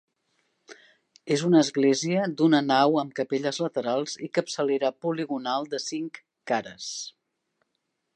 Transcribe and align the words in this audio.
És 1.35 1.41
una 1.49 1.59
església 1.65 2.23
d'una 2.39 2.61
nau 2.69 2.97
amb 3.01 3.13
capelles 3.19 3.59
laterals 3.65 4.15
i 4.29 4.31
capçalera 4.39 4.91
poligonal 5.07 5.69
de 5.75 5.81
cinc 5.85 6.19
cares. 6.53 6.89